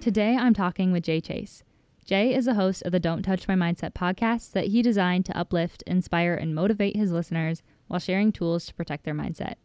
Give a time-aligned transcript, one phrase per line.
[0.00, 1.62] Today I'm talking with Jay Chase.
[2.06, 5.36] Jay is a host of the Don't Touch My Mindset podcast that he designed to
[5.36, 9.56] uplift, inspire, and motivate his listeners while sharing tools to protect their mindset.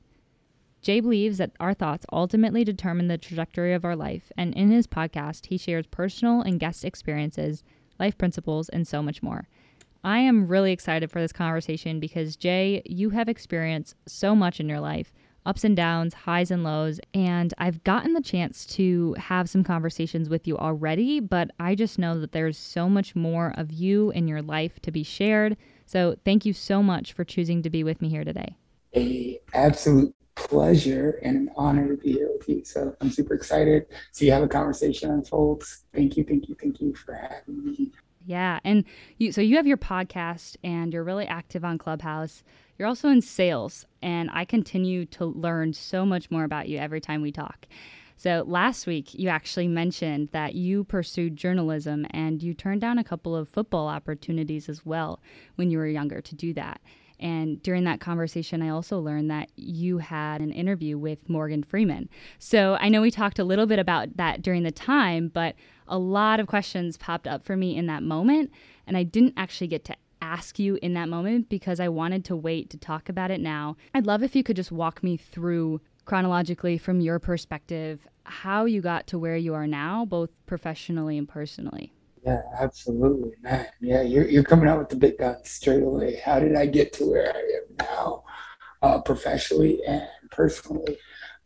[0.82, 4.88] Jay believes that our thoughts ultimately determine the trajectory of our life, and in his
[4.88, 7.64] podcast, he shares personal and guest experiences,
[7.98, 9.48] life principles, and so much more.
[10.04, 14.68] I am really excited for this conversation because, Jay, you have experienced so much in
[14.68, 15.14] your life
[15.46, 20.30] ups and downs, highs and lows, and I've gotten the chance to have some conversations
[20.30, 24.28] with you already, but I just know that there's so much more of you in
[24.28, 25.58] your life to be shared.
[25.86, 28.56] So, thank you so much for choosing to be with me here today.
[28.96, 32.64] A absolute pleasure and an honor to be here with you.
[32.64, 35.84] So I'm super excited to see how the conversation unfolds.
[35.94, 37.92] Thank you, thank you, thank you for having me.
[38.26, 38.86] Yeah, and
[39.18, 42.44] you so you have your podcast and you're really active on Clubhouse.
[42.78, 47.00] You're also in sales, and I continue to learn so much more about you every
[47.00, 47.68] time we talk.
[48.18, 53.04] So, last week, you actually mentioned that you pursued journalism and you turned down a
[53.04, 55.22] couple of football opportunities as well
[55.56, 56.82] when you were younger to do that.
[57.20, 62.10] And during that conversation, I also learned that you had an interview with Morgan Freeman.
[62.40, 65.56] So I know we talked a little bit about that during the time, but
[65.88, 68.52] a lot of questions popped up for me in that moment.
[68.86, 72.36] And I didn't actually get to ask you in that moment because I wanted to
[72.36, 73.78] wait to talk about it now.
[73.94, 78.82] I'd love if you could just walk me through chronologically from your perspective how you
[78.82, 81.94] got to where you are now, both professionally and personally.
[82.26, 83.68] Yeah, absolutely, man.
[83.80, 86.20] Yeah, you're, you're coming out with the big guns straight away.
[86.26, 88.24] How did I get to where I am now,
[88.82, 90.98] uh, professionally and personally?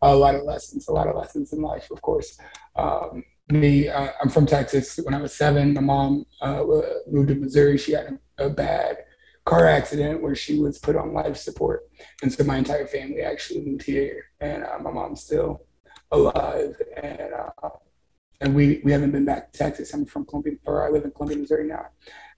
[0.01, 2.37] A lot of lessons, a lot of lessons in life, of course.
[2.77, 4.97] Um, me, uh, I'm from Texas.
[5.03, 6.63] When I was seven, my mom uh,
[7.11, 7.77] moved to Missouri.
[7.77, 8.97] She had a, bad
[9.45, 11.89] car accident where she was put on life support,
[12.21, 14.25] and so my entire family actually moved here.
[14.39, 15.65] And uh, my mom's still
[16.11, 17.69] alive, and uh,
[18.41, 19.93] and we we haven't been back to Texas.
[19.93, 21.87] I'm from Columbia, or I live in Columbia, Missouri now,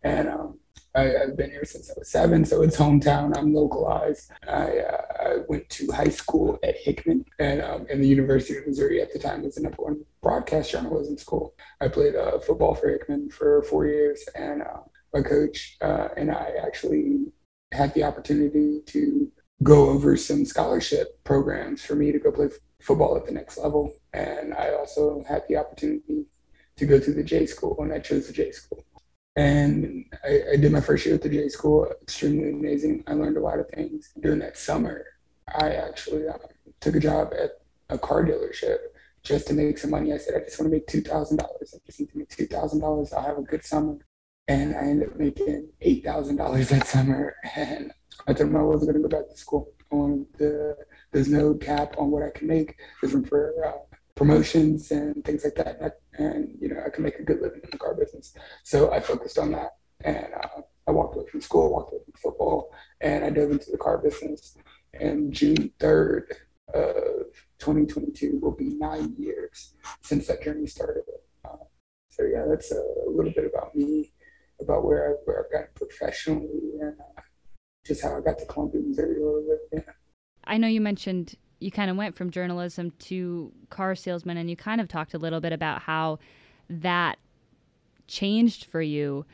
[0.04, 0.60] and um,
[0.94, 3.38] I, have been here since I was seven, so it's hometown.
[3.38, 4.32] I'm localized.
[4.48, 9.02] I, uh, I went to high school at Hickman, and um, the University of Missouri
[9.02, 11.54] at the time was the number one broadcast journalism school.
[11.80, 14.82] I played uh, football for Hickman for four years, and uh,
[15.14, 17.26] my coach uh, and I actually
[17.72, 19.32] had the opportunity to
[19.64, 22.50] go over some scholarship programs for me to go play
[22.82, 23.94] football at the next level.
[24.14, 26.26] And I also had the opportunity
[26.78, 28.84] to go to the J school, and I chose the J school.
[29.36, 33.04] And I, I did my first year at the J school, extremely amazing.
[33.08, 34.12] I learned a lot of things.
[34.20, 35.06] During that summer,
[35.48, 36.40] I actually um,
[36.80, 37.52] took a job at
[37.90, 38.78] a car dealership
[39.24, 40.12] just to make some money.
[40.12, 41.40] I said, I just want to make $2,000.
[41.40, 43.14] I just need to make $2,000.
[43.14, 43.98] I'll have a good summer.
[44.52, 47.36] And I ended up making $8,000 that summer.
[47.56, 47.94] And
[48.28, 49.72] I told them I wasn't going to go back to school.
[49.90, 50.76] I wanted to
[51.14, 52.76] there's no cap on what I can make.
[53.02, 55.80] There's room for uh, promotions and things like that.
[55.80, 55.94] And,
[56.26, 58.34] and, you know, I can make a good living in the car business.
[58.64, 59.78] So I focused on that.
[60.04, 63.72] And uh, I walked away from school, walked away from football, and I dove into
[63.72, 64.58] the car business.
[64.94, 66.24] And June 3rd
[66.74, 67.28] of
[67.60, 71.04] 2022 will be nine years since that journey started.
[71.46, 71.64] Uh,
[72.10, 74.11] so yeah, that's a little bit about me,
[74.62, 76.50] about where I where I've gotten professionally,
[76.82, 77.22] and uh,
[77.86, 79.18] just how I got to Columbia, Missouri.
[79.72, 79.80] Yeah.
[80.44, 84.56] I know you mentioned you kind of went from journalism to car salesman, and you
[84.56, 86.20] kind of talked a little bit about how
[86.70, 87.20] that
[88.08, 89.26] changed for you.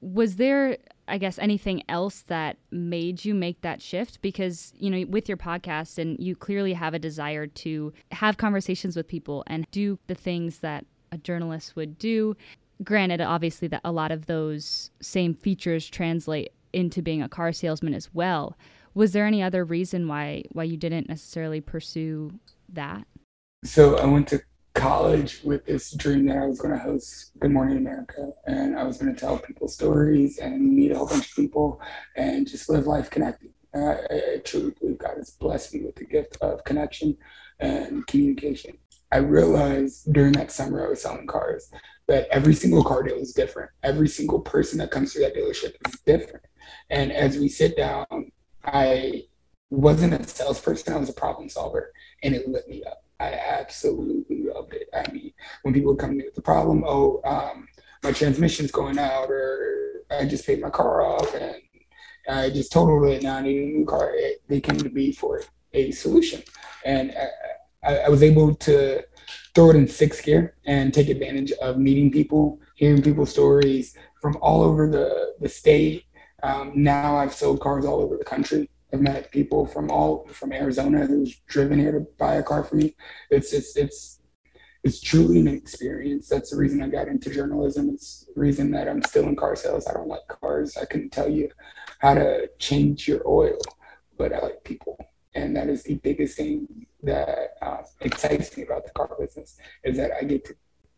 [0.00, 4.22] Was there, I guess, anything else that made you make that shift?
[4.22, 8.96] Because, you know, with your podcast, and you clearly have a desire to have conversations
[8.96, 12.36] with people and do the things that a journalist would do.
[12.82, 17.94] Granted, obviously, that a lot of those same features translate into being a car salesman
[17.94, 18.56] as well
[18.98, 22.32] was there any other reason why why you didn't necessarily pursue
[22.68, 23.06] that?
[23.64, 24.42] So I went to
[24.74, 28.82] college with this dream that I was going to host Good Morning America, and I
[28.82, 31.80] was going to tell people stories and meet a whole bunch of people
[32.16, 33.50] and just live life connected.
[33.72, 37.16] I, I truly believe God has blessed me with the gift of connection
[37.60, 38.78] and communication.
[39.10, 41.70] I realized during that summer I was selling cars
[42.06, 43.70] that every single car deal is different.
[43.82, 46.44] Every single person that comes through that dealership is different.
[46.90, 48.30] And as we sit down
[48.64, 49.24] I
[49.70, 53.04] wasn't a salesperson, I was a problem solver, and it lit me up.
[53.20, 54.88] I absolutely loved it.
[54.94, 55.32] I mean,
[55.62, 57.68] when people come to me with a problem, oh, um,
[58.02, 61.56] my transmission's going out, or I just paid my car off and
[62.28, 64.12] I just totaled it, now I need a new car.
[64.14, 66.42] It, they came to me for a solution.
[66.84, 67.10] And
[67.84, 69.02] I, I was able to
[69.54, 74.36] throw it in sixth gear and take advantage of meeting people, hearing people's stories from
[74.40, 76.04] all over the, the state
[76.42, 78.70] um, now I've sold cars all over the country.
[78.92, 82.76] I've met people from all from Arizona who's driven here to buy a car for
[82.76, 82.94] me.
[83.30, 84.20] It's it's it's
[84.84, 86.28] it's truly an experience.
[86.28, 87.90] That's the reason I got into journalism.
[87.90, 89.86] It's the reason that I'm still in car sales.
[89.88, 90.76] I don't like cars.
[90.76, 91.50] I couldn't tell you
[91.98, 93.58] how to change your oil,
[94.16, 94.96] but I like people.
[95.34, 99.96] And that is the biggest thing that uh, excites me about the car business is
[99.96, 100.54] that I get to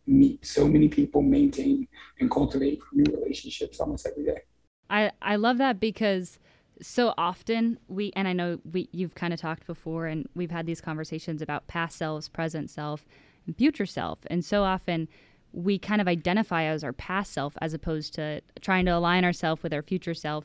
[0.06, 1.86] meet so many people, maintain
[2.20, 4.40] and cultivate new relationships almost every day.
[4.88, 6.38] I, I love that because
[6.82, 10.66] so often we and I know we you've kind of talked before and we've had
[10.66, 13.04] these conversations about past selves, present self,
[13.46, 14.20] and future self.
[14.28, 15.08] And so often
[15.52, 19.62] we kind of identify as our past self as opposed to trying to align ourselves
[19.62, 20.44] with our future self.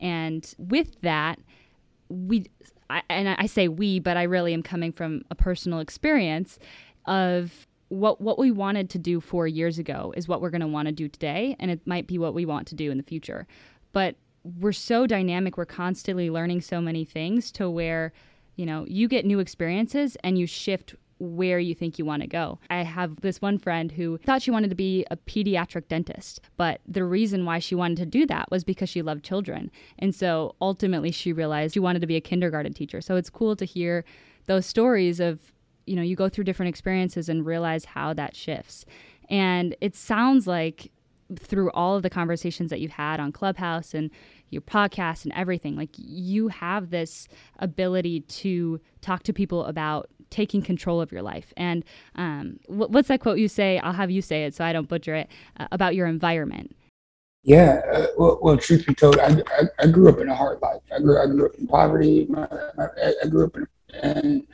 [0.00, 1.38] And with that,
[2.08, 2.46] we
[2.94, 6.60] I, and I say we, but I really am coming from a personal experience
[7.06, 10.66] of what what we wanted to do four years ago is what we're going to
[10.68, 13.02] want to do today, and it might be what we want to do in the
[13.02, 13.46] future.
[13.92, 14.14] But
[14.44, 18.12] we're so dynamic; we're constantly learning so many things to where
[18.54, 20.94] you know you get new experiences and you shift
[21.24, 22.58] where you think you want to go.
[22.70, 26.80] I have this one friend who thought she wanted to be a pediatric dentist, but
[26.86, 29.70] the reason why she wanted to do that was because she loved children.
[29.98, 33.00] And so ultimately she realized she wanted to be a kindergarten teacher.
[33.00, 34.04] So it's cool to hear
[34.46, 35.52] those stories of,
[35.86, 38.84] you know, you go through different experiences and realize how that shifts.
[39.30, 40.90] And it sounds like
[41.38, 44.10] through all of the conversations that you've had on Clubhouse and
[44.50, 47.28] your podcast and everything, like you have this
[47.58, 51.52] ability to talk to people about taking control of your life.
[51.56, 51.84] And
[52.14, 53.78] um, what's that quote you say?
[53.78, 55.28] I'll have you say it so I don't butcher it
[55.58, 56.74] uh, about your environment.
[57.42, 60.62] Yeah, uh, well, well, truth be told, I, I, I, grew up in a hard
[60.62, 60.80] life.
[60.90, 62.24] I grew, I grew up in poverty.
[62.26, 62.88] My, my,
[63.22, 63.66] I grew up in,
[64.02, 64.46] in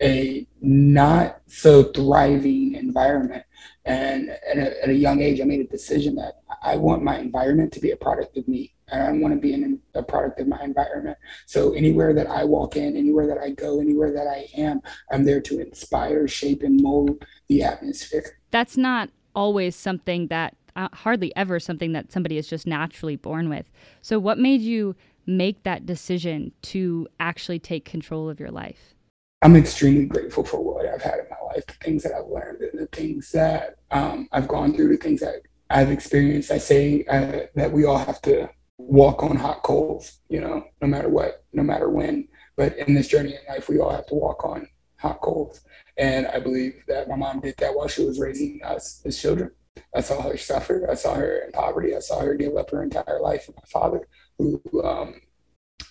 [0.00, 3.44] a not so thriving environment.
[3.84, 7.18] And at a, at a young age, I made a decision that I want my
[7.18, 10.46] environment to be a product of me I want to be in a product of
[10.46, 11.18] my environment.
[11.46, 14.80] So anywhere that I walk in, anywhere that I go, anywhere that I am,
[15.10, 18.38] I'm there to inspire, shape, and mold the atmosphere.
[18.52, 23.48] That's not always something that uh, hardly ever something that somebody is just naturally born
[23.48, 23.70] with.
[24.02, 24.94] So what made you
[25.26, 28.94] make that decision to actually take control of your life?
[29.42, 32.60] I'm extremely grateful for what I've had in my life, the things that I've learned,
[32.60, 36.50] and the things that um, I've gone through, the things that I've experienced.
[36.50, 38.48] I say uh, that we all have to
[38.78, 42.28] walk on hot coals, you know, no matter what, no matter when.
[42.56, 45.60] But in this journey in life, we all have to walk on hot coals.
[45.96, 49.50] And I believe that my mom did that while she was raising us as children.
[49.94, 50.90] I saw her suffer.
[50.90, 51.94] I saw her in poverty.
[51.94, 53.46] I saw her give up her entire life.
[53.46, 54.06] And my father,
[54.38, 55.20] who um,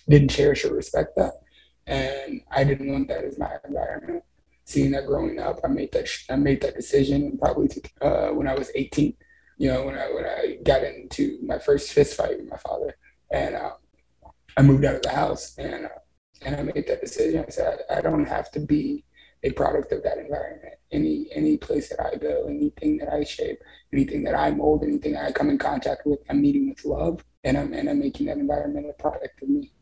[0.08, 1.34] didn't cherish or respect that,
[1.86, 4.22] and I didn't want that as my environment.
[4.64, 8.48] Seeing that growing up, I made that I made that decision probably to, uh, when
[8.48, 9.14] I was 18
[9.56, 12.96] you know, when I when I got into my first fist fight with my father,
[13.30, 13.72] and uh,
[14.56, 16.00] I moved out of the house, and uh,
[16.42, 17.44] and I made that decision.
[17.46, 19.04] I said I, I don't have to be
[19.42, 20.74] a product of that environment.
[20.92, 23.58] Any any place that I go, anything that I shape,
[23.92, 27.56] anything that I mold, anything I come in contact with, I'm meeting with love, and
[27.56, 29.72] I'm and I'm making that environment a product of me.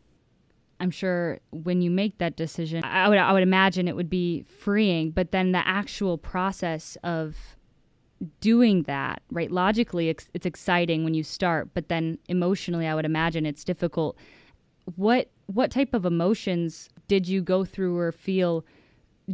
[0.81, 4.43] I'm sure when you make that decision, I would I would imagine it would be
[4.43, 7.56] freeing, but then the actual process of
[8.41, 9.50] doing that, right?
[9.50, 14.17] Logically, it's, it's exciting when you start, but then emotionally, I would imagine it's difficult.
[14.97, 18.65] What what type of emotions did you go through or feel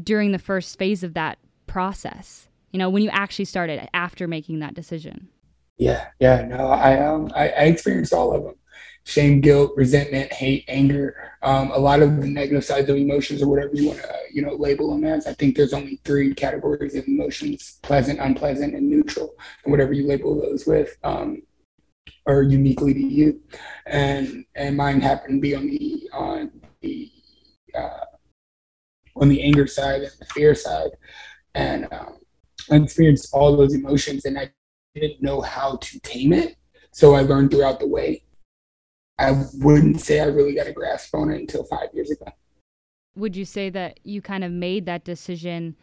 [0.02, 2.48] during the first phase of that process?
[2.72, 5.28] You know, when you actually started after making that decision.
[5.76, 8.54] Yeah, yeah, no, I um, I, I experienced all of them
[9.04, 13.48] shame, guilt, resentment, hate, anger, um, a lot of the negative sides of emotions or
[13.48, 15.26] whatever you want to, you know, label them as.
[15.26, 20.06] I think there's only three categories of emotions, pleasant, unpleasant, and neutral, and whatever you
[20.06, 21.42] label those with um,
[22.26, 23.40] are uniquely to you.
[23.86, 27.10] And and mine happened to be on the on the
[27.74, 28.04] uh,
[29.16, 30.90] on the anger side and the fear side,
[31.54, 32.18] and um,
[32.70, 34.50] I experienced all those emotions, and I
[34.94, 36.56] didn't know how to tame it.
[36.92, 38.24] So I learned throughout the way
[39.20, 42.26] I wouldn't say I really got a grasp on it until five years ago.
[43.16, 45.76] Would you say that you kind of made that decision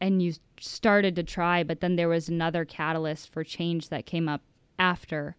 [0.00, 4.28] and you started to try, but then there was another catalyst for change that came
[4.28, 4.42] up
[4.80, 5.36] after,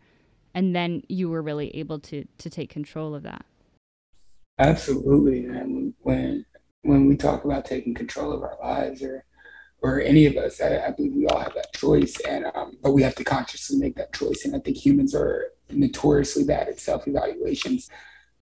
[0.53, 3.45] and then you were really able to to take control of that?
[4.57, 6.45] Absolutely, and when
[6.83, 9.25] when we talk about taking control of our lives or
[9.81, 12.93] or any of us, I, I believe we all have that choice, and um, but
[12.93, 14.45] we have to consciously make that choice.
[14.45, 17.89] And I think humans are notoriously bad at self evaluations.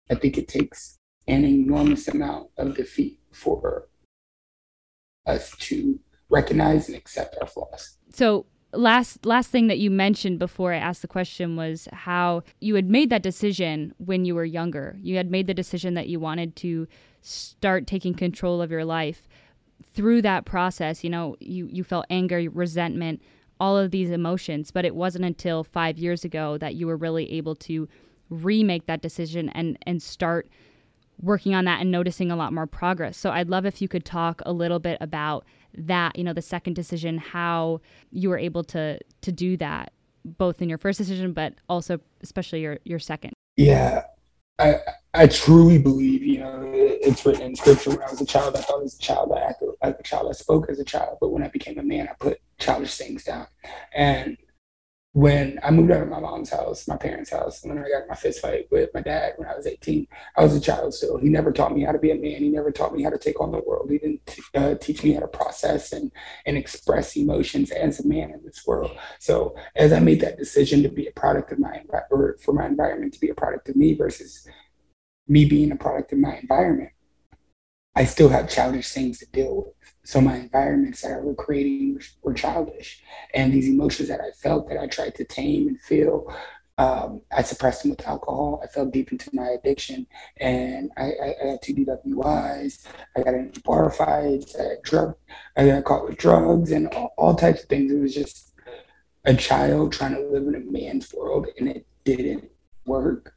[0.10, 0.98] I think it takes
[1.28, 3.88] an enormous amount of defeat for
[5.26, 6.00] us to
[6.30, 7.98] recognize and accept our flaws.
[8.14, 12.76] So last last thing that you mentioned before I asked the question was how you
[12.76, 14.98] had made that decision when you were younger.
[15.02, 16.88] You had made the decision that you wanted to
[17.22, 19.28] start taking control of your life.
[19.94, 23.22] through that process, you know, you, you felt anger, resentment,
[23.60, 27.32] all of these emotions, but it wasn't until five years ago that you were really
[27.34, 27.88] able to
[28.30, 30.48] remake that decision and, and start
[31.22, 33.18] working on that and noticing a lot more progress.
[33.18, 36.42] So I'd love if you could talk a little bit about that, you know, the
[36.42, 39.92] second decision, how you were able to to do that
[40.26, 43.34] both in your first decision but also especially your your second.
[43.58, 44.04] Yeah.
[44.60, 44.80] I
[45.14, 47.92] I truly believe, you know, it's written in scripture.
[47.92, 50.30] When I was a child, I thought as a child, I acted like a child.
[50.30, 53.24] I spoke as a child, but when I became a man, I put childish things
[53.24, 53.48] down.
[53.94, 54.38] And
[55.14, 58.16] when I moved out of my mom's house, my parents' house, when I got my
[58.16, 61.18] fist fight with my dad when I was 18, I was a child still.
[61.18, 62.44] He never taught me how to be a man.
[62.44, 63.90] He never taught me how to take on the world.
[63.90, 66.12] He didn't uh, teach me how to process and,
[66.46, 68.96] and express emotions as a man in this world.
[69.20, 72.68] So as I made that decision to be a product of my or for my
[72.68, 74.48] environment to be a product of me versus
[75.28, 76.92] me being a product of my environment,
[77.96, 79.74] I still have childish things to deal with.
[80.10, 83.04] So my environments that I were creating were childish,
[83.36, 86.36] and these emotions that I felt that I tried to tame and feel,
[86.80, 88.60] um, I suppressed them with alcohol.
[88.64, 92.88] I fell deep into my addiction, and I, I, I had two DWIs.
[93.16, 94.56] I got into bar fights.
[94.56, 95.16] I got drug.
[95.56, 97.92] I got caught with drugs and all, all types of things.
[97.92, 98.56] It was just
[99.26, 102.50] a child trying to live in a man's world, and it didn't
[102.88, 103.36] work.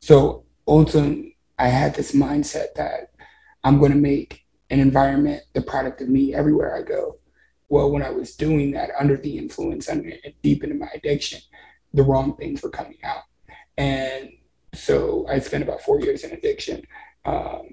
[0.00, 3.10] So ultimately, I had this mindset that
[3.62, 7.18] I'm going to make an environment the product of me everywhere I go.
[7.68, 11.40] Well, when I was doing that under the influence and deep into my addiction,
[11.92, 13.24] the wrong things were coming out.
[13.76, 14.30] And
[14.74, 16.82] so I spent about four years in addiction.
[17.24, 17.68] Um,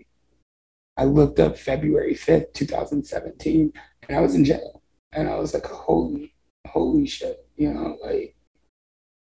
[0.97, 3.73] I looked up February 5th, 2017,
[4.07, 4.81] and I was in jail.
[5.11, 6.33] And I was like, holy,
[6.67, 8.35] holy shit, you know, like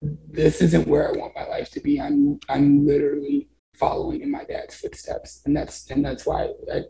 [0.02, 2.00] this isn't where I want my life to be.
[2.00, 5.42] I'm I'm literally following in my dad's footsteps.
[5.46, 6.84] And that's and that's why I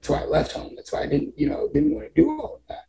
[0.00, 0.72] that's why I left home.
[0.76, 2.86] That's why I didn't, you know, didn't want to do all of that.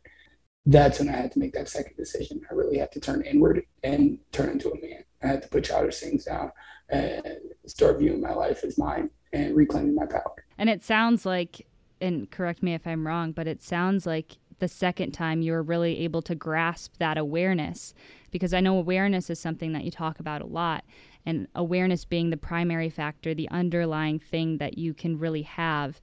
[0.64, 2.40] That's when I had to make that second decision.
[2.50, 5.04] I really had to turn inward and turn into a man.
[5.22, 6.52] I had to put childish things down
[6.88, 7.22] and
[7.66, 10.46] start viewing my life as mine and reclaiming my power.
[10.56, 11.66] And it sounds like,
[12.00, 15.62] and correct me if I'm wrong, but it sounds like the second time you were
[15.62, 17.92] really able to grasp that awareness
[18.30, 20.84] because I know awareness is something that you talk about a lot
[21.26, 26.00] and awareness being the primary factor, the underlying thing that you can really have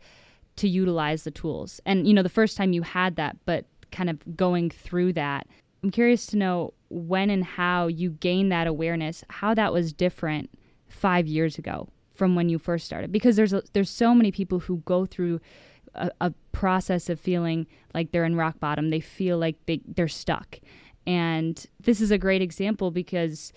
[0.60, 1.80] to utilize the tools.
[1.86, 5.48] And, you know, the first time you had that, but kind of going through that,
[5.84, 10.50] I'm curious to know when and how you gained that awareness, how that was different
[10.88, 13.12] five years ago from when you first started.
[13.12, 15.40] Because there's a, there's so many people who go through
[15.96, 18.90] a, a process of feeling like they're in rock bottom.
[18.90, 20.60] They feel like they, they're stuck.
[21.08, 23.54] And this is a great example because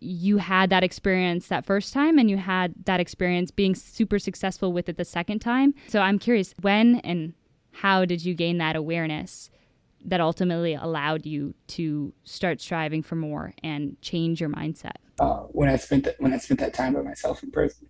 [0.00, 4.72] you had that experience that first time and you had that experience being super successful
[4.72, 5.74] with it the second time.
[5.88, 7.34] So I'm curious, when and
[7.72, 9.50] how did you gain that awareness
[10.04, 14.96] that ultimately allowed you to start striving for more and change your mindset?
[15.18, 17.88] Uh, when I spent that, when I spent that time by myself in prison,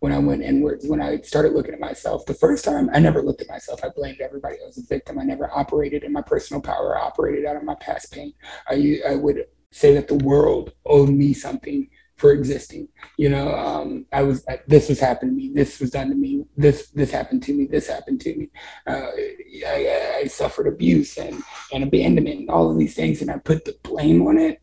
[0.00, 3.22] when I went inwards, when I started looking at myself, the first time I never
[3.22, 3.82] looked at myself.
[3.82, 4.56] I blamed everybody.
[4.62, 5.18] I was a victim.
[5.18, 6.98] I never operated in my personal power.
[6.98, 8.34] I operated out of my past pain.
[8.68, 12.88] I, I would say that the world owed me something for existing.
[13.18, 15.52] You know, um, I was this was happened to me.
[15.54, 16.44] This was done to me.
[16.56, 17.66] This this happened to me.
[17.66, 18.48] This happened to me.
[18.86, 19.08] Uh,
[19.66, 21.42] I, I, suffered abuse and
[21.72, 24.62] and abandonment and all of these things, and I put the blame on it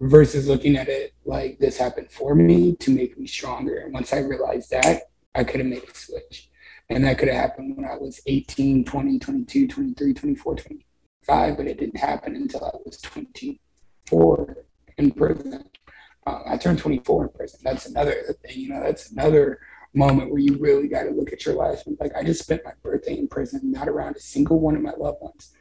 [0.00, 3.78] versus looking at it like this happened for me to make me stronger.
[3.78, 5.02] And once I realized that,
[5.34, 6.50] I could have made a switch.
[6.90, 11.66] And that could have happened when I was 18, 20, 22, 23, 24, 25, but
[11.66, 13.60] it didn't happen until I was 20
[14.06, 14.64] 24
[14.98, 15.64] in prison.
[16.26, 17.60] Uh, I turned 24 in prison.
[17.64, 19.60] That's another thing, you know, that's another
[19.94, 21.82] moment where you really got to look at your life.
[21.86, 24.82] And like, I just spent my birthday in prison, not around a single one of
[24.82, 25.52] my loved ones.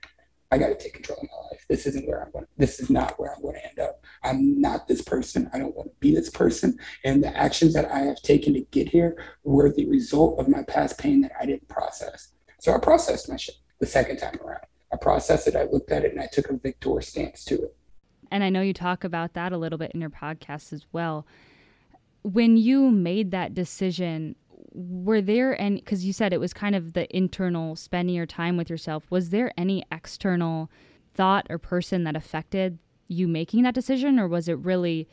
[0.54, 1.66] I got to take control of my life.
[1.70, 2.46] This isn't where I'm going.
[2.58, 4.04] This is not where I'm going to end up.
[4.24, 5.50] I'm not this person.
[5.54, 6.78] I don't want to be this person.
[7.06, 10.64] And the actions that I have taken to get here were the result of my
[10.64, 12.34] past pain that I didn't process.
[12.60, 14.66] So I processed my shit the second time around.
[14.94, 15.56] I processed it.
[15.56, 17.76] I looked at it, and I took a victor stance to it
[18.32, 21.28] and I know you talk about that a little bit in your podcast as well.
[22.24, 24.36] When you made that decision,
[24.74, 28.58] were there any, because you said it was kind of the internal spending your time
[28.58, 30.70] with yourself, was there any external
[31.14, 35.08] thought or person that affected you making that decision, or was it really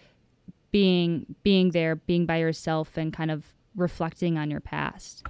[0.70, 5.24] being being there, being by yourself, and kind of reflecting on your past?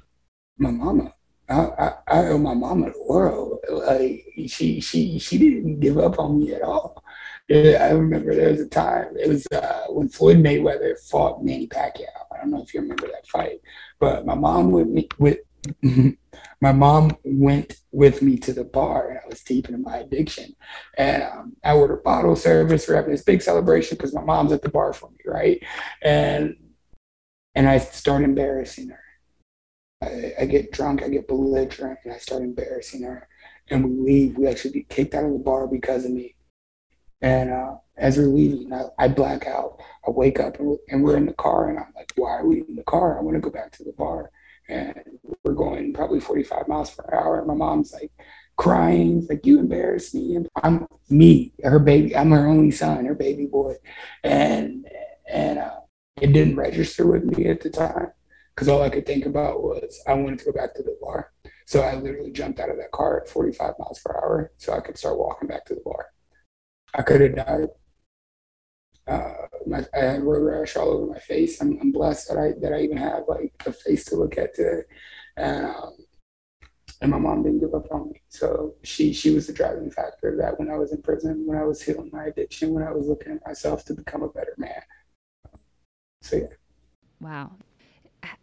[0.58, 1.14] My mama.
[1.48, 3.60] I, I, I owe my mama the world.
[3.70, 7.02] Like she she she didn't give up on me at all.
[7.50, 9.16] I remember there was a time.
[9.16, 12.04] It was uh, when Floyd Mayweather fought Manny Pacquiao.
[12.32, 13.60] I don't know if you remember that fight,
[13.98, 15.38] but my mom would meet with
[16.60, 20.54] my mom went with me to the bar and I was deep into my addiction.
[20.96, 22.86] And um, I ordered bottle service.
[22.86, 25.62] We're having this big celebration because my mom's at the bar for me, right?
[26.02, 26.56] And
[27.54, 29.00] and I start embarrassing her.
[30.02, 33.28] I, I get drunk, I get belligerent, and I start embarrassing her.
[33.70, 34.38] And we leave.
[34.38, 36.34] We actually get kicked out of the bar because of me.
[37.20, 39.80] And uh, as we're leaving, I, I, black out.
[40.06, 42.46] I wake up and we're, and we're in the car, and I'm like, "Why are
[42.46, 43.18] we in the car?
[43.18, 44.30] I want to go back to the bar."
[44.68, 44.94] And
[45.44, 47.38] we're going probably 45 miles per hour.
[47.38, 48.12] And my mom's like
[48.56, 52.16] crying, like, "You embarrass me." And I'm me, her baby.
[52.16, 53.74] I'm her only son, her baby boy,
[54.22, 54.86] and
[55.28, 55.80] and uh,
[56.20, 58.12] it didn't register with me at the time
[58.54, 61.32] because all I could think about was I wanted to go back to the bar.
[61.66, 64.80] So I literally jumped out of that car at 45 miles per hour so I
[64.80, 66.06] could start walking back to the bar.
[66.94, 67.68] I could have died.
[69.06, 69.32] Uh,
[69.66, 71.60] my, I had road rash all over my face.
[71.60, 74.54] I'm, I'm, blessed that I that I even have like a face to look at
[74.54, 74.82] today,
[75.36, 75.94] and um,
[77.00, 78.20] and my mom didn't give up on me.
[78.28, 81.56] So she she was the driving factor of that when I was in prison, when
[81.56, 84.54] I was healing my addiction, when I was looking at myself to become a better
[84.58, 84.82] man.
[86.22, 86.46] So yeah.
[87.20, 87.52] Wow.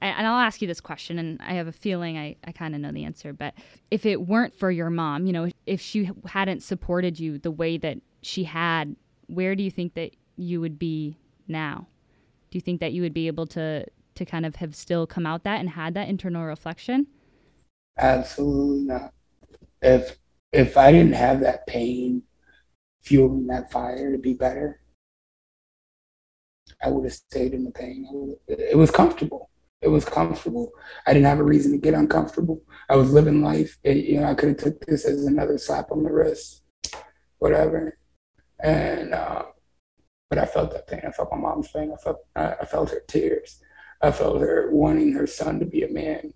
[0.01, 2.81] And I'll ask you this question, and I have a feeling I, I kind of
[2.81, 3.33] know the answer.
[3.33, 3.55] But
[3.91, 7.77] if it weren't for your mom, you know, if she hadn't supported you the way
[7.77, 8.95] that she had,
[9.27, 11.17] where do you think that you would be
[11.47, 11.87] now?
[12.49, 15.25] Do you think that you would be able to to kind of have still come
[15.25, 17.05] out that and had that internal reflection?
[17.97, 19.13] Absolutely not.
[19.81, 20.17] If
[20.51, 22.23] if I didn't have that pain
[23.03, 24.79] fueling that fire to be better,
[26.83, 28.35] I would have stayed in the pain.
[28.47, 29.51] It was comfortable.
[29.81, 30.71] It was comfortable.
[31.05, 32.61] I didn't have a reason to get uncomfortable.
[32.89, 33.77] I was living life.
[33.83, 36.63] It, you know, I could have took this as another slap on the wrist,
[37.37, 37.99] whatever.
[38.59, 39.43] And uh,
[40.29, 41.01] but I felt that pain.
[41.07, 41.91] I felt my mom's pain.
[41.93, 43.61] I felt I felt her tears.
[44.01, 46.33] I felt her wanting her son to be a man.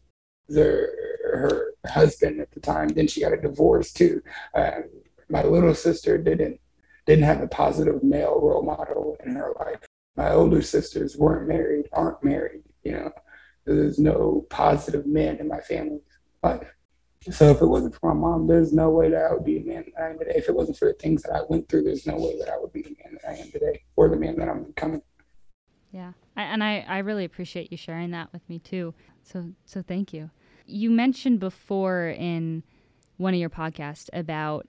[0.53, 0.89] Her,
[1.23, 2.89] her husband at the time.
[2.89, 4.21] Then she got a divorce too.
[4.53, 4.81] Uh,
[5.29, 6.59] my little sister didn't
[7.05, 9.79] didn't have a positive male role model in her life.
[10.15, 12.63] My older sisters weren't married, aren't married.
[12.83, 13.11] You know,
[13.65, 16.01] there's no positive men in my family's
[16.43, 16.73] life.
[17.31, 19.65] So if it wasn't for my mom, there's no way that I would be the
[19.65, 20.33] man that I am today.
[20.35, 22.57] If it wasn't for the things that I went through, there's no way that I
[22.57, 25.01] would be the man that I am today or the man that I'm becoming.
[25.91, 26.13] Yeah.
[26.37, 28.93] I, and I, I really appreciate you sharing that with me too.
[29.21, 30.29] So so thank you.
[30.65, 32.63] You mentioned before in
[33.17, 34.67] one of your podcasts about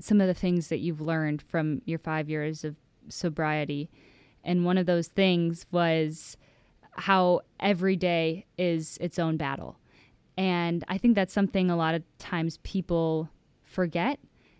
[0.00, 2.76] some of the things that you've learned from your five years of
[3.08, 3.88] sobriety.
[4.44, 6.36] And one of those things was
[6.92, 9.78] how every day is its own battle
[10.36, 13.28] and I think that's something a lot of times people
[13.62, 14.18] forget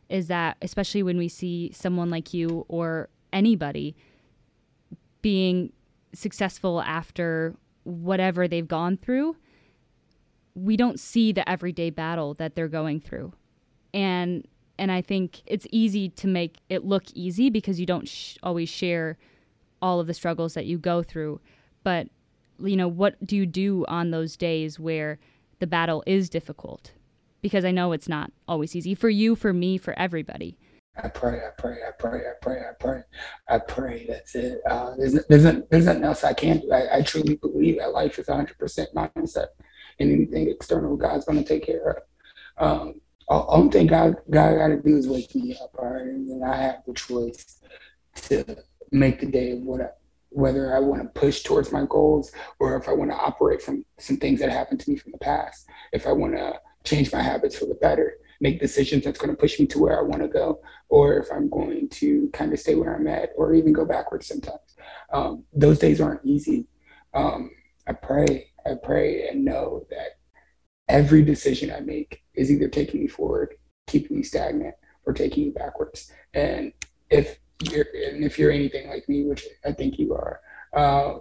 [0.09, 3.97] is that, especially when we see someone like you or anybody
[5.23, 5.73] being
[6.13, 7.55] successful after
[7.85, 9.37] whatever they've gone through,
[10.55, 13.33] we don't see the everyday battle that they're going through.
[13.95, 14.47] And
[14.79, 18.69] and I think it's easy to make it look easy because you don't sh- always
[18.69, 19.17] share
[19.81, 21.41] all of the struggles that you go through.
[21.85, 22.09] But
[22.59, 25.19] you know, what do you do on those days where
[25.63, 26.91] the battle is difficult
[27.41, 30.59] because I know it's not always easy for you, for me, for everybody.
[31.01, 33.03] I pray, I pray, I pray, I pray, I pray,
[33.49, 34.07] I pray.
[34.09, 34.61] That's it.
[34.69, 36.73] Uh, there's, there's, there's nothing else I can do.
[36.73, 38.57] I, I truly believe that life is 100%
[38.93, 39.47] mindset,
[40.01, 42.03] and anything external, God's going to take care
[42.59, 42.69] of.
[42.69, 46.03] Um, only thing God, God got to do is wake me up, all right?
[46.03, 47.61] And then I have the choice
[48.23, 48.57] to
[48.91, 49.91] make the day of what I,
[50.35, 53.85] whether I want to push towards my goals or if I want to operate from
[53.99, 55.69] some things that happened to me from the past.
[55.93, 59.41] If I want to change my habits for the better, make decisions that's going to
[59.41, 62.59] push me to where I want to go, or if I'm going to kind of
[62.59, 64.59] stay where I'm at or even go backwards sometimes.
[65.13, 66.67] Um, those days aren't easy.
[67.15, 67.51] Um,
[67.87, 70.19] I pray, I pray and know that
[70.89, 73.55] every decision I make is either taking me forward,
[73.87, 76.11] keeping me stagnant, or taking me backwards.
[76.35, 76.73] And
[77.11, 77.39] if
[77.71, 80.41] you're, and if you're anything like me, which I think you are,
[80.75, 81.19] uh,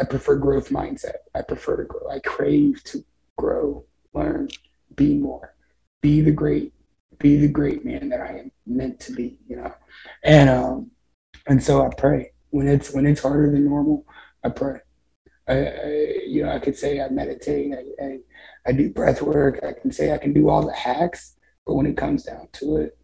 [0.00, 1.16] I prefer growth mindset.
[1.34, 2.10] I prefer to grow.
[2.10, 3.04] I crave to
[3.38, 4.48] grow, learn,
[4.94, 5.54] be more,
[6.02, 6.72] be the great,
[7.18, 9.38] be the great man that I am meant to be.
[9.48, 9.74] You know,
[10.22, 10.90] and um,
[11.46, 14.04] and so I pray when it's when it's harder than normal.
[14.44, 14.80] I pray.
[15.48, 15.88] I, I
[16.26, 17.72] you know I could say I meditate.
[17.72, 18.18] I, I
[18.66, 19.60] I do breath work.
[19.64, 22.76] I can say I can do all the hacks, but when it comes down to
[22.76, 22.98] it,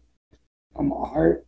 [0.75, 1.47] on my heart,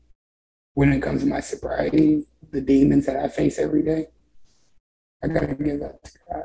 [0.75, 4.07] when it comes to my sobriety, the demons that I face every day,
[5.23, 6.43] I gotta give that to God.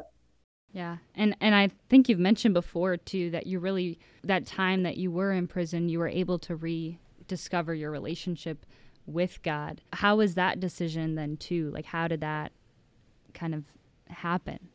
[0.73, 0.99] Yeah.
[1.15, 5.11] And and I think you've mentioned before too that you really that time that you
[5.11, 8.65] were in prison, you were able to rediscover your relationship
[9.05, 9.81] with God.
[9.93, 11.71] How was that decision then too?
[11.73, 12.53] Like how did that
[13.35, 13.65] kind of
[14.07, 14.69] happen?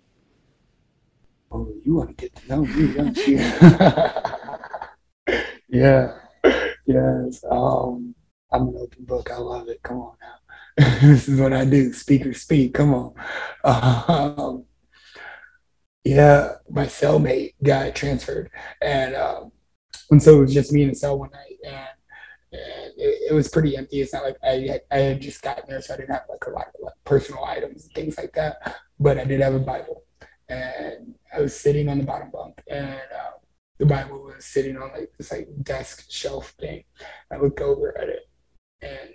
[1.49, 3.37] Oh, you want to get to know me, don't you?
[5.69, 6.17] yeah.
[6.85, 7.43] Yes.
[7.49, 8.14] Um,
[8.55, 9.29] I'm an open book.
[9.31, 9.83] I love it.
[9.83, 10.99] Come on now.
[11.01, 11.91] this is what I do.
[11.91, 12.73] Speaker speak.
[12.73, 13.13] Come on.
[13.65, 14.65] Um,
[16.03, 19.51] yeah, my cellmate got transferred, and um,
[20.11, 21.89] and so it was just me in the cell one night, and,
[22.51, 24.01] and it, it, was pretty empty.
[24.01, 26.45] It's not like I had, I had just gotten there, so I didn't have like
[26.45, 28.77] a lot of like, personal items and things like that.
[28.99, 30.03] But I did have a Bible,
[30.47, 33.39] and I was sitting on the bottom bunk, and um,
[33.79, 36.83] the Bible was sitting on like this like desk shelf thing.
[37.31, 38.29] I looked over at it,
[38.85, 39.09] and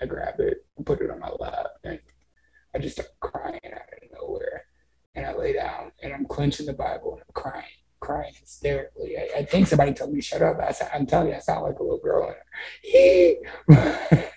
[0.00, 2.00] I grab it and put it on my lap, and
[2.74, 4.64] I just start crying out of nowhere
[5.14, 7.64] and I lay down and I'm clenching the Bible and I'm crying,
[8.00, 9.16] crying hysterically.
[9.16, 10.58] I, I think somebody told me shut up.
[10.60, 12.34] I, am telling you, I sound like a little girl.
[13.68, 13.84] uh,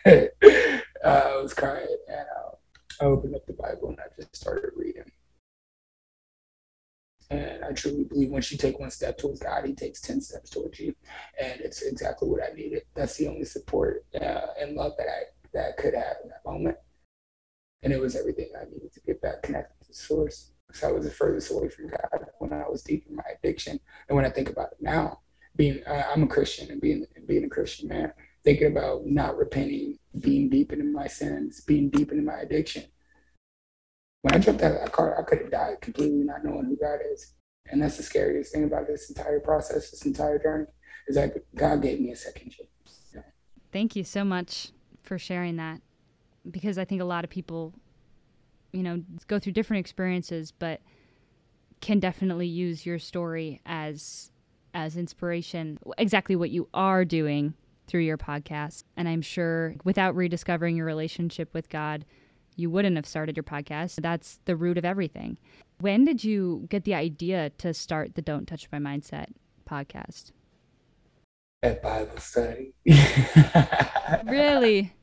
[1.06, 2.56] I was crying and uh,
[3.02, 5.12] I opened up the Bible and I just started reading.
[7.34, 10.50] And I truly believe once you take one step towards God, He takes 10 steps
[10.50, 10.96] towards you.
[11.42, 12.84] And it's exactly what I needed.
[12.94, 15.22] That's the only support uh, and love that I,
[15.54, 16.78] that I could have in that moment.
[17.82, 21.06] And it was everything I needed to get back connected to source because I was
[21.06, 23.80] the furthest away from God when I was deep in my addiction.
[24.08, 25.20] And when I think about it now,
[25.56, 30.00] being uh, I'm a Christian and being being a Christian man, thinking about not repenting,
[30.20, 32.84] being deep into my sins, being deep into my addiction.
[34.24, 36.76] When I jumped out of that car, I could have died completely not knowing who
[36.76, 37.34] God is.
[37.68, 40.66] And that's the scariest thing about this entire process, this entire journey,
[41.08, 43.16] is that God gave me a second chance.
[43.72, 45.82] Thank you so much for sharing that
[46.50, 47.74] because I think a lot of people
[48.74, 50.82] you know, go through different experiences, but
[51.80, 54.32] can definitely use your story as
[54.74, 55.78] as inspiration.
[56.00, 57.54] Exactly what you are doing
[57.86, 58.84] through your podcast.
[58.98, 62.06] And I'm sure without rediscovering your relationship with God,
[62.56, 64.02] you wouldn't have started your podcast.
[64.02, 65.38] That's the root of everything.
[65.80, 69.28] When did you get the idea to start the Don't Touch My Mindset
[69.70, 70.32] podcast?
[71.62, 72.74] At Bible study.
[74.26, 74.94] really?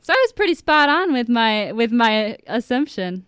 [0.00, 3.26] So I was pretty spot on with my with my assumption.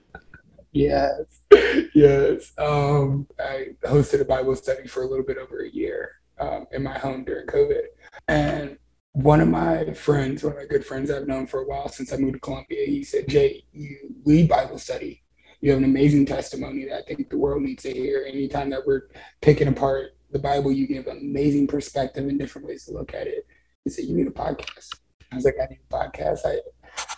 [0.73, 1.43] Yes,
[1.95, 2.53] yes.
[2.59, 6.83] Um, I hosted a Bible study for a little bit over a year um, in
[6.83, 7.83] my home during COVID,
[8.29, 8.79] and
[9.13, 12.13] one of my friends, one of my good friends I've known for a while since
[12.13, 15.23] I moved to Columbia, he said, "Jay, you lead Bible study.
[15.61, 18.25] You have an amazing testimony that I think the world needs to hear.
[18.27, 19.09] Anytime that we're
[19.43, 23.47] picking apart the Bible, you give amazing perspective and different ways to look at it."
[23.85, 24.95] He said, "You need a podcast."
[25.33, 26.41] I was like, I need a podcast.
[26.45, 26.59] I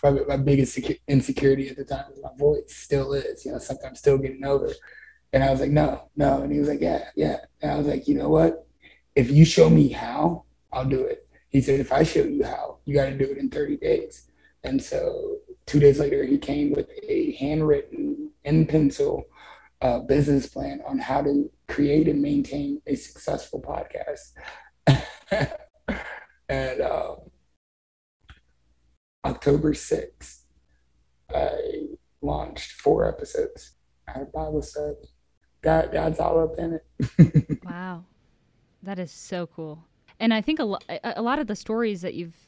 [0.03, 2.75] my, my biggest insecurity at the time was my voice.
[2.75, 4.71] Still is, you know, something I'm still getting over.
[5.31, 6.43] And I was like, no, no.
[6.43, 7.37] And he was like, yeah, yeah.
[7.61, 8.67] And I was like, you know what?
[9.15, 11.22] If you show me how, I'll do it.
[11.53, 14.25] He said, if I show you how, you got to do it in 30 days.
[14.63, 15.37] And so
[15.67, 19.27] two days later, he came with a handwritten in pencil
[19.79, 24.33] uh, business plan on how to create and maintain a successful podcast.
[26.49, 27.17] and um,
[29.23, 30.39] October 6th,
[31.35, 31.83] I
[32.21, 33.75] launched four episodes.
[34.07, 34.95] Our Bible said,
[35.61, 37.59] God, God's all up in it.
[37.63, 38.05] wow.
[38.81, 39.85] That is so cool.
[40.23, 42.47] And I think a, lo- a lot of the stories that you've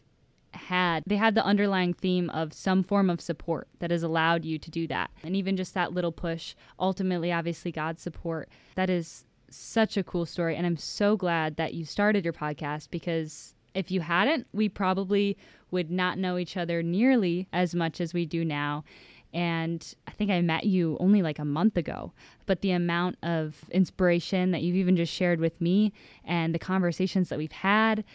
[0.54, 4.58] had, they had the underlying theme of some form of support that has allowed you
[4.58, 5.12] to do that.
[5.26, 8.48] And even just that little push, ultimately, obviously, God's support.
[8.76, 10.56] That is such a cool story.
[10.56, 15.38] And I'm so glad that you started your podcast because if you hadn't, we probably
[15.70, 18.86] would not know each other nearly as much as we do now.
[19.36, 22.14] And I think I met you only like a month ago,
[22.46, 25.92] but the amount of inspiration that you've even just shared with me
[26.24, 28.06] and the conversations that we've had,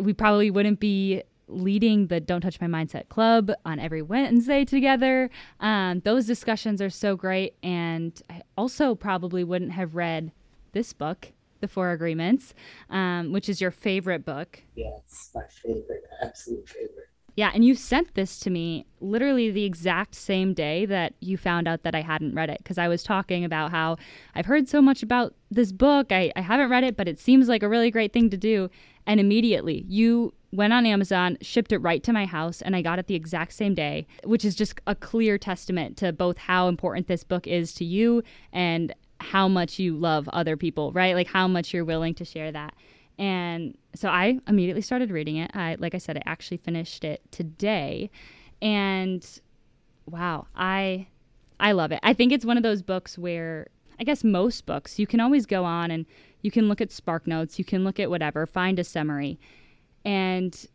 [0.00, 5.28] we probably wouldn't be leading the Don't Touch My Mindset Club on every Wednesday together.
[5.60, 7.54] Um, those discussions are so great.
[7.62, 10.32] And I also probably wouldn't have read
[10.72, 12.54] this book the Four Agreements,
[12.90, 14.62] um, which is your favorite book.
[14.74, 17.11] Yes, my favorite, absolute favorite.
[17.34, 21.66] Yeah, and you sent this to me literally the exact same day that you found
[21.66, 23.96] out that I hadn't read it because I was talking about how
[24.34, 26.12] I've heard so much about this book.
[26.12, 28.68] I, I haven't read it, but it seems like a really great thing to do.
[29.06, 32.98] And immediately you went on Amazon, shipped it right to my house, and I got
[32.98, 37.06] it the exact same day, which is just a clear testament to both how important
[37.06, 41.14] this book is to you and how much you love other people, right?
[41.14, 42.74] Like how much you're willing to share that.
[43.18, 45.50] And so I immediately started reading it.
[45.54, 48.10] I like I said I actually finished it today
[48.60, 49.26] and
[50.06, 51.08] wow, I
[51.60, 52.00] I love it.
[52.02, 53.68] I think it's one of those books where
[54.00, 56.06] I guess most books you can always go on and
[56.40, 59.38] you can look at spark notes, you can look at whatever, find a summary
[60.04, 60.66] and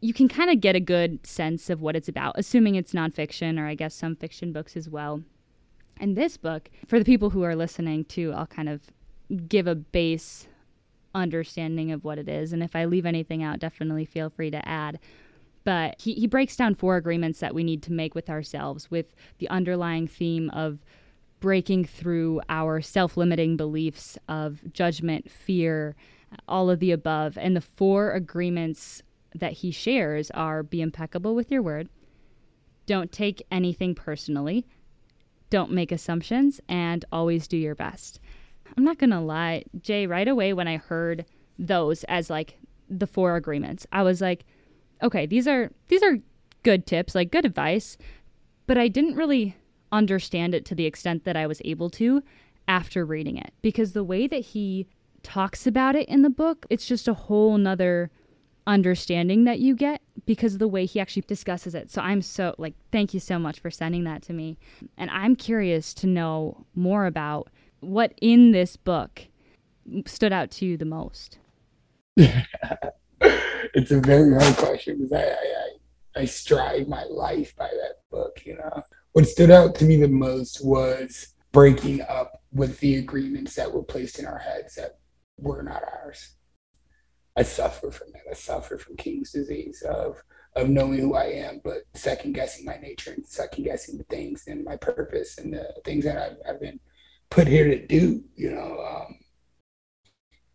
[0.00, 3.58] you can kind of get a good sense of what it's about, assuming it's nonfiction
[3.58, 5.22] or I guess some fiction books as well.
[5.98, 8.82] And this book, for the people who are listening too, I'll kind of
[9.48, 10.46] give a base
[11.16, 12.52] understanding of what it is.
[12.52, 14.98] And if I leave anything out, definitely feel free to add.
[15.64, 19.16] But he, he breaks down four agreements that we need to make with ourselves with
[19.38, 20.78] the underlying theme of
[21.40, 25.96] breaking through our self limiting beliefs of judgment, fear,
[26.46, 27.36] all of the above.
[27.36, 29.02] And the four agreements
[29.34, 31.88] that he shares are be impeccable with your word,
[32.86, 34.66] don't take anything personally,
[35.50, 38.20] don't make assumptions, and always do your best.
[38.76, 41.24] I'm not going to lie, Jay, right away when I heard
[41.58, 44.44] those as like the four agreements, I was like,
[45.02, 46.18] okay, these are these are
[46.62, 47.96] good tips, like good advice,
[48.66, 49.56] but I didn't really
[49.92, 52.22] understand it to the extent that I was able to
[52.68, 54.86] after reading it because the way that he
[55.22, 58.10] talks about it in the book, it's just a whole nother
[58.66, 61.90] understanding that you get because of the way he actually discusses it.
[61.90, 64.58] So I'm so like thank you so much for sending that to me.
[64.96, 67.48] And I'm curious to know more about
[67.86, 69.28] what in this book
[70.06, 71.38] stood out to you the most.
[72.16, 75.32] it's a very hard question because I, I,
[76.16, 78.82] I, I strive my life by that book, you know.
[79.12, 83.82] What stood out to me the most was breaking up with the agreements that were
[83.82, 84.98] placed in our heads that
[85.38, 86.34] were not ours.
[87.36, 88.22] I suffer from that.
[88.30, 90.22] I suffer from King's disease of
[90.54, 94.44] of knowing who I am, but second guessing my nature and second guessing the things
[94.46, 96.80] and my purpose and the things that I've, I've been
[97.30, 98.22] put here to do.
[98.36, 99.18] You know, um,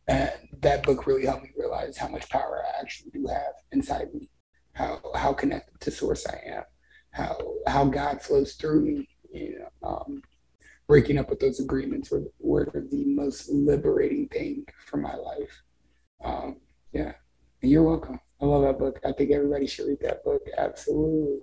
[0.08, 0.32] and
[0.62, 4.30] that book really helped me realize how much power I actually do have inside me,
[4.74, 6.64] how how connected to Source I am,
[7.12, 9.08] how how God flows through me.
[9.34, 10.22] You know, um,
[10.92, 15.64] breaking up with those agreements were, were the most liberating thing for my life.
[16.22, 16.58] Um,
[16.92, 17.14] yeah.
[17.62, 18.20] And you're welcome.
[18.42, 19.00] I love that book.
[19.06, 20.42] I think everybody should read that book.
[20.58, 21.40] Absolutely.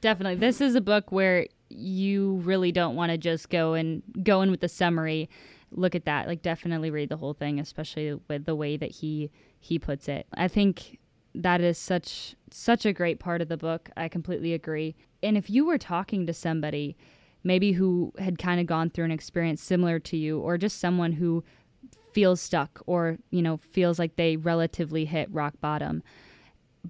[0.00, 0.36] Definitely.
[0.36, 4.50] This is a book where you really don't want to just go and go in
[4.50, 5.28] with the summary.
[5.70, 6.26] Look at that.
[6.26, 10.26] Like definitely read the whole thing, especially with the way that he he puts it.
[10.34, 10.98] I think
[11.34, 13.90] that is such such a great part of the book.
[13.96, 14.96] I completely agree.
[15.22, 16.96] And if you were talking to somebody
[17.44, 21.12] maybe who had kind of gone through an experience similar to you or just someone
[21.12, 21.44] who
[22.12, 26.02] feels stuck or, you know, feels like they relatively hit rock bottom,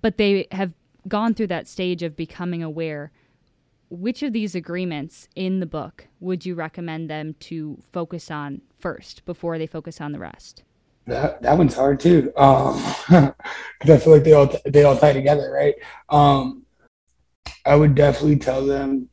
[0.00, 0.72] but they have
[1.06, 3.10] gone through that stage of becoming aware.
[3.90, 9.24] Which of these agreements in the book would you recommend them to focus on first
[9.24, 10.62] before they focus on the rest?
[11.06, 13.34] That that one's hard too, because um,
[13.82, 15.74] I feel like they all they all tie together, right?
[16.10, 16.66] Um,
[17.64, 19.08] I would definitely tell them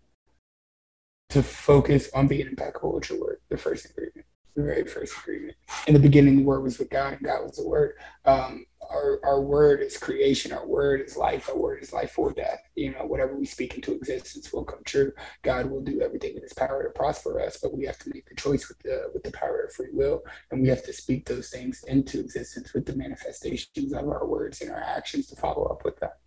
[1.30, 5.56] to focus on being impeccable with your word, the first agreement the very first agreement.
[5.88, 7.96] In the beginning, the word was with God, and God was the word.
[8.26, 10.52] Um, our, our word is creation.
[10.52, 11.50] Our word is life.
[11.50, 12.62] Our word is life or death.
[12.76, 15.12] You know, whatever we speak into existence will come true.
[15.44, 18.28] God will do everything in His power to prosper us, but we have to make
[18.28, 21.26] the choice with the with the power of free will, and we have to speak
[21.26, 25.66] those things into existence with the manifestations of our words and our actions to follow
[25.66, 26.20] up with that.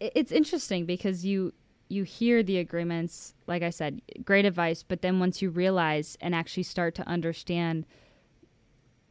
[0.00, 1.54] It's interesting because you
[1.88, 6.34] you hear the agreements, like I said, great advice, but then once you realize and
[6.34, 7.84] actually start to understand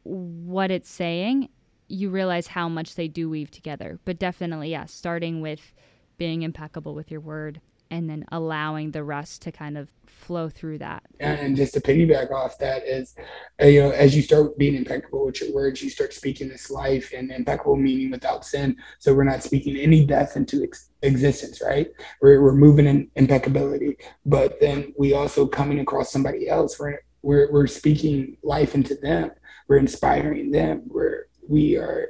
[0.02, 1.50] what it's saying,
[1.90, 3.98] you realize how much they do weave together.
[4.04, 5.72] But definitely, yes, yeah, starting with
[6.18, 10.78] being impeccable with your word and then allowing the rest to kind of flow through
[10.78, 11.02] that.
[11.18, 13.16] And just to piggyback off that is,
[13.60, 16.70] uh, you know, as you start being impeccable with your words, you start speaking this
[16.70, 18.76] life and impeccable meaning without sin.
[19.00, 21.88] So we're not speaking any death into ex- existence, right?
[22.22, 26.78] We're, we're moving in impeccability, but then we also coming across somebody else.
[26.78, 29.32] We're, we're, we're speaking life into them.
[29.66, 30.82] We're inspiring them.
[30.86, 32.08] We're, we are,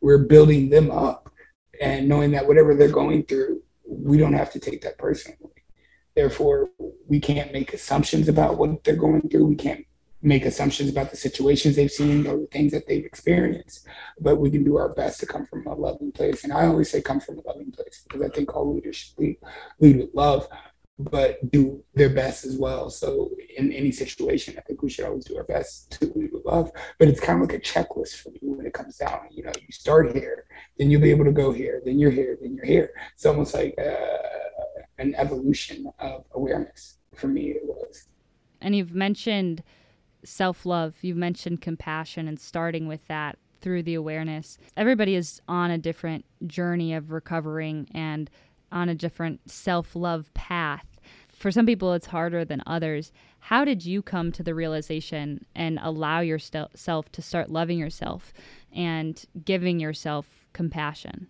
[0.00, 1.30] we're building them up
[1.80, 5.38] and knowing that whatever they're going through, we don't have to take that personally.
[6.14, 6.68] Therefore,
[7.08, 9.46] we can't make assumptions about what they're going through.
[9.46, 9.84] We can't
[10.22, 13.86] make assumptions about the situations they've seen or the things that they've experienced.
[14.20, 16.44] But we can do our best to come from a loving place.
[16.44, 19.18] And I always say come from a loving place because I think all leaders should
[19.18, 19.36] lead,
[19.80, 20.46] lead with love,
[20.98, 22.88] but do their best as well.
[22.90, 26.70] So in any situation, I think we should always do our best to love.
[26.98, 29.26] But it's kind of like a checklist for me when it comes down.
[29.30, 30.44] You know, you start here,
[30.78, 32.90] then you'll be able to go here, then you're here, then you're here.
[33.14, 34.18] It's almost like uh,
[34.98, 36.98] an evolution of awareness.
[37.14, 38.08] For me, it was.
[38.60, 39.62] And you've mentioned
[40.24, 44.58] self love, you've mentioned compassion, and starting with that through the awareness.
[44.76, 48.30] Everybody is on a different journey of recovering and
[48.74, 50.86] on a different self love path.
[51.32, 53.12] For some people, it's harder than others.
[53.38, 58.32] How did you come to the realization and allow yourself to start loving yourself
[58.74, 61.28] and giving yourself compassion?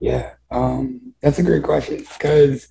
[0.00, 2.68] Yeah, um, that's a great question because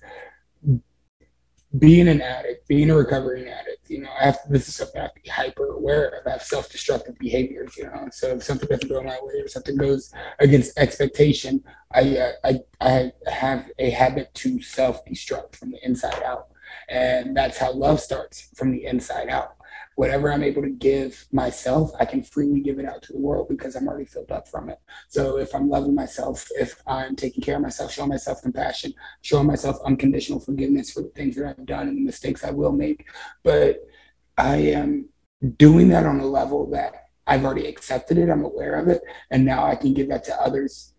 [1.76, 5.00] being an addict, being a recovering addict, you know, I have to, this is something
[5.00, 6.26] I have to be hyper aware of.
[6.26, 8.08] I have self destructive behaviors, you know.
[8.10, 12.60] So if something doesn't go my way or something goes against expectation, I, uh, I,
[12.80, 16.48] I have a habit to self destruct from the inside out.
[16.88, 19.57] And that's how love starts from the inside out
[19.98, 23.48] whatever I'm able to give myself, I can freely give it out to the world
[23.48, 24.78] because I'm already filled up from it.
[25.08, 29.48] So if I'm loving myself, if I'm taking care of myself, showing myself compassion, showing
[29.48, 33.08] myself unconditional forgiveness for the things that I've done and the mistakes I will make,
[33.42, 33.88] but
[34.36, 35.08] I am
[35.56, 39.44] doing that on a level that I've already accepted it, I'm aware of it, and
[39.44, 40.94] now I can give that to others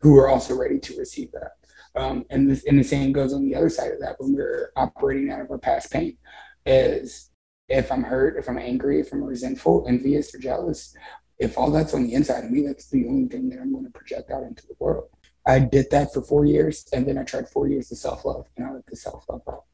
[0.00, 2.00] who are also ready to receive that.
[2.00, 4.72] Um, and, this, and the same goes on the other side of that when we're
[4.74, 6.16] operating out of our past pain
[6.64, 7.27] is
[7.68, 10.94] if I'm hurt, if I'm angry, if I'm resentful, envious, or jealous,
[11.38, 13.84] if all that's on the inside of me, that's the only thing that I'm going
[13.84, 15.08] to project out into the world.
[15.46, 18.46] I did that for four years, and then I tried four years of self love,
[18.56, 19.64] and I let the self love out.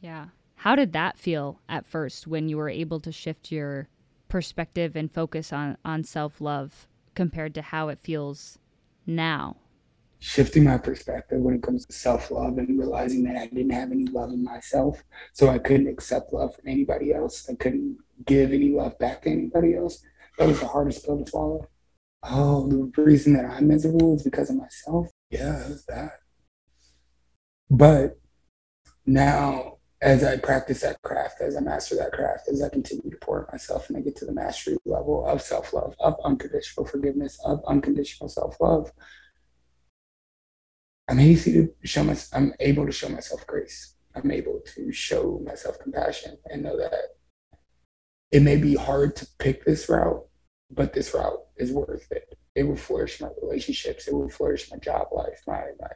[0.00, 0.26] Yeah.
[0.56, 3.88] How did that feel at first when you were able to shift your
[4.28, 8.58] perspective and focus on, on self love compared to how it feels
[9.06, 9.56] now?
[10.22, 13.90] Shifting my perspective when it comes to self love and realizing that I didn't have
[13.90, 15.02] any love in myself.
[15.32, 17.50] So I couldn't accept love from anybody else.
[17.50, 20.00] I couldn't give any love back to anybody else.
[20.38, 21.66] That was the hardest pill to swallow.
[22.22, 25.08] Oh, the reason that I'm miserable is because of myself.
[25.28, 26.20] Yeah, it was that.
[27.68, 28.16] But
[29.04, 33.16] now, as I practice that craft, as I master that craft, as I continue to
[33.16, 37.40] pour myself and I get to the mastery level of self love, of unconditional forgiveness,
[37.44, 38.92] of unconditional self love,
[41.08, 43.94] I'm easy to show my, I'm able to show myself grace.
[44.14, 47.16] I'm able to show myself compassion and know that
[48.30, 50.26] it may be hard to pick this route,
[50.70, 52.38] but this route is worth it.
[52.54, 54.08] It will flourish my relationships.
[54.08, 55.88] It will flourish my job life, my my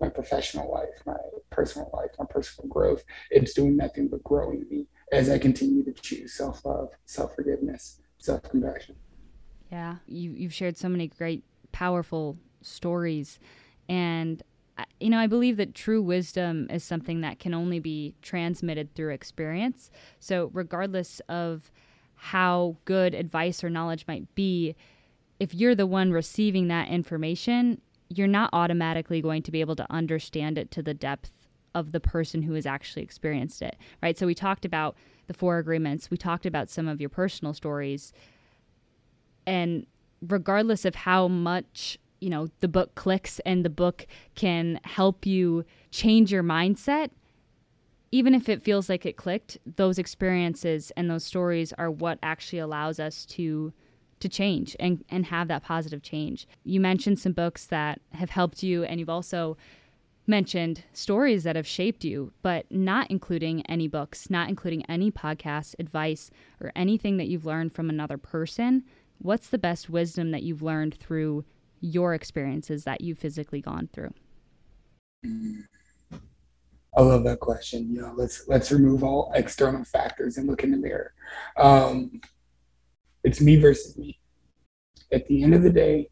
[0.00, 1.16] my professional life, my
[1.50, 3.02] personal life, my personal growth.
[3.30, 8.00] It's doing nothing but growing me as I continue to choose self love, self forgiveness,
[8.18, 8.96] self compassion.
[9.70, 13.38] Yeah, you you've shared so many great, powerful stories
[13.88, 14.42] and,
[15.00, 19.12] you know, I believe that true wisdom is something that can only be transmitted through
[19.12, 19.90] experience.
[20.18, 21.70] So, regardless of
[22.16, 24.74] how good advice or knowledge might be,
[25.38, 29.86] if you're the one receiving that information, you're not automatically going to be able to
[29.90, 31.32] understand it to the depth
[31.74, 34.18] of the person who has actually experienced it, right?
[34.18, 34.96] So, we talked about
[35.26, 38.12] the four agreements, we talked about some of your personal stories.
[39.46, 39.86] And
[40.20, 45.64] regardless of how much you know the book clicks and the book can help you
[45.90, 47.10] change your mindset.
[48.12, 52.58] Even if it feels like it clicked those experiences and those stories are what actually
[52.58, 53.72] allows us to
[54.20, 56.48] to change and and have that positive change.
[56.64, 59.56] You mentioned some books that have helped you and you've also
[60.28, 65.74] mentioned stories that have shaped you but not including any books not including any podcasts
[65.78, 68.82] advice or anything that you've learned from another person.
[69.18, 71.44] What's the best wisdom that you've learned through
[71.80, 74.12] your experiences that you've physically gone through?
[76.96, 77.92] I love that question.
[77.94, 81.12] You know, let's let's remove all external factors and look in the mirror.
[81.56, 82.20] Um,
[83.22, 84.18] it's me versus me.
[85.12, 86.08] At the end of the day,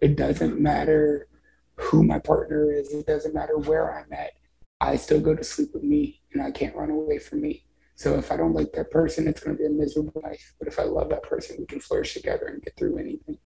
[0.00, 1.28] it doesn't matter
[1.76, 2.92] who my partner is.
[2.92, 4.32] It doesn't matter where I'm at.
[4.80, 7.64] I still go to sleep with me, and I can't run away from me.
[7.96, 10.54] So if I don't like that person, it's going to be a miserable life.
[10.60, 13.38] But if I love that person, we can flourish together and get through anything.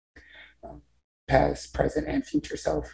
[1.28, 2.92] Past, present, and future self.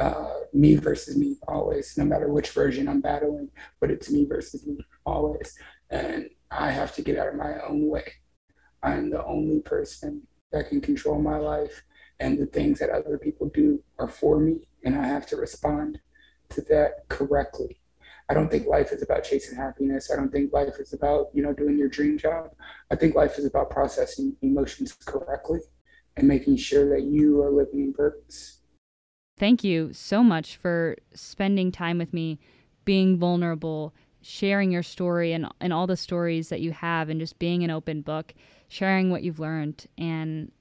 [0.00, 4.66] Uh, me versus me always, no matter which version I'm battling, but it's me versus
[4.66, 5.56] me always.
[5.90, 8.10] And I have to get out of my own way.
[8.82, 11.84] I'm the only person that can control my life,
[12.20, 16.00] and the things that other people do are for me, and I have to respond
[16.50, 17.78] to that correctly.
[18.28, 20.10] I don't think life is about chasing happiness.
[20.10, 22.50] I don't think life is about, you know, doing your dream job.
[22.90, 25.60] I think life is about processing emotions correctly
[26.16, 28.58] and making sure that you are living in purpose.
[29.38, 32.38] Thank you so much for spending time with me,
[32.84, 37.38] being vulnerable, sharing your story and, and all the stories that you have, and just
[37.38, 38.34] being an open book,
[38.68, 39.86] sharing what you've learned.
[39.98, 40.52] And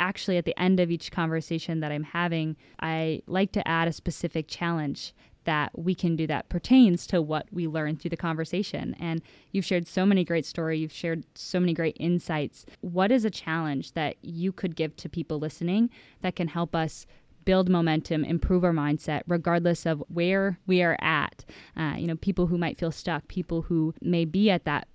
[0.00, 3.92] actually, at the end of each conversation that I'm having, I like to add a
[3.92, 5.14] specific challenge
[5.44, 8.94] that we can do that pertains to what we learned through the conversation.
[8.98, 9.22] And
[9.52, 12.66] you've shared so many great stories, you've shared so many great insights.
[12.80, 15.90] What is a challenge that you could give to people listening
[16.22, 17.06] that can help us
[17.44, 21.44] build momentum, improve our mindset, regardless of where we are at?
[21.76, 24.88] Uh, you know, people who might feel stuck, people who may be at that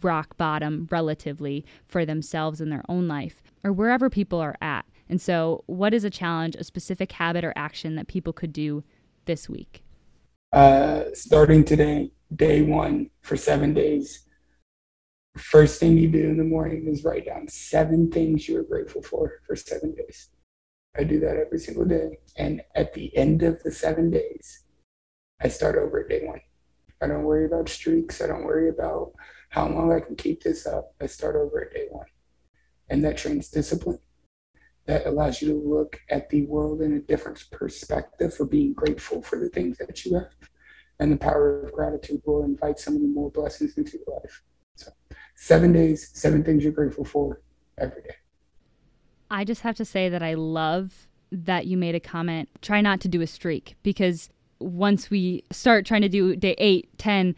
[0.00, 4.84] rock bottom relatively for themselves in their own life, or wherever people are at.
[5.08, 8.82] And so, what is a challenge, a specific habit or action that people could do
[9.26, 9.82] this week?
[10.52, 14.28] Uh, starting today, day one for seven days.
[15.38, 19.00] First thing you do in the morning is write down seven things you are grateful
[19.02, 20.28] for for seven days.
[20.94, 22.18] I do that every single day.
[22.36, 24.64] And at the end of the seven days,
[25.40, 26.40] I start over at day one.
[27.00, 28.20] I don't worry about streaks.
[28.20, 29.12] I don't worry about
[29.48, 30.94] how long I can keep this up.
[31.00, 32.06] I start over at day one.
[32.90, 34.00] And that trains discipline.
[34.86, 39.22] That allows you to look at the world in a different perspective for being grateful
[39.22, 40.32] for the things that you have.
[40.98, 44.42] And the power of gratitude will invite some of the more blessings into your life.
[44.74, 44.90] So,
[45.36, 47.42] seven days, seven things you're grateful for
[47.78, 48.16] every day.
[49.30, 53.00] I just have to say that I love that you made a comment try not
[53.00, 54.28] to do a streak because
[54.62, 57.34] once we start trying to do day 8 10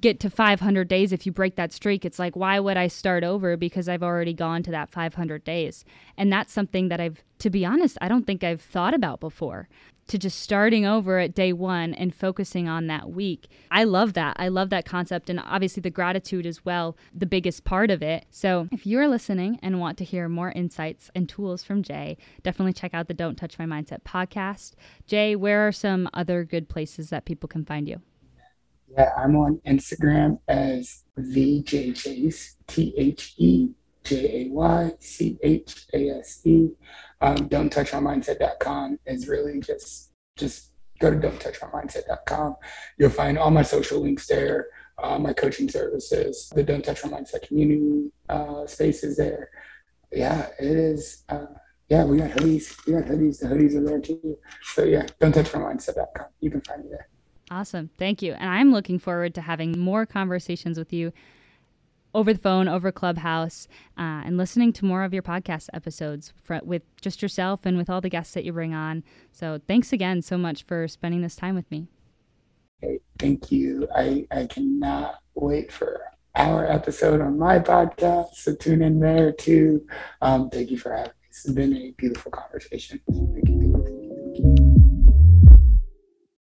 [0.00, 3.24] get to 500 days if you break that streak it's like why would i start
[3.24, 3.56] over?
[3.56, 5.84] Because i've already gone to that 500 days.
[6.16, 9.68] And that's something that i've to be honest i don't think i've thought about before
[10.08, 13.48] to just starting over at day one and focusing on that week.
[13.70, 14.36] I love that.
[14.38, 15.30] I love that concept.
[15.30, 18.26] And obviously, the gratitude as well, the biggest part of it.
[18.30, 22.72] So, if you're listening and want to hear more insights and tools from Jay, definitely
[22.72, 24.72] check out the Don't Touch My Mindset podcast.
[25.06, 28.00] Jay, where are some other good places that people can find you?
[28.90, 33.68] Yeah, I'm on Instagram as VJ Chase, T H E
[34.04, 36.70] J A Y C H A S E.
[37.20, 42.56] Um, don't touch my mindset.com is really just just go to don't touch my mindset.com.
[42.98, 44.68] You'll find all my social links there,
[45.02, 49.50] uh, my coaching services, the Don't Touch My Mindset community uh, spaces there.
[50.12, 51.24] Yeah, it is.
[51.28, 51.46] Uh,
[51.88, 52.84] yeah, we got hoodies.
[52.86, 53.40] We got hoodies.
[53.40, 54.38] The hoodies are there too.
[54.62, 56.26] So yeah, don't touch my mindset.com.
[56.40, 57.08] You can find me there.
[57.50, 57.90] Awesome.
[57.98, 58.34] Thank you.
[58.34, 61.12] And I'm looking forward to having more conversations with you
[62.14, 66.60] over the phone, over Clubhouse, uh, and listening to more of your podcast episodes for,
[66.64, 69.04] with just yourself and with all the guests that you bring on.
[69.32, 71.88] So thanks again so much for spending this time with me.
[72.80, 73.88] Hey, thank you.
[73.94, 76.00] I, I cannot wait for
[76.34, 78.34] our episode on my podcast.
[78.34, 79.86] So tune in there too.
[80.22, 81.12] Um, thank you for having me.
[81.44, 83.00] Has been a beautiful conversation.
[83.08, 83.48] Thank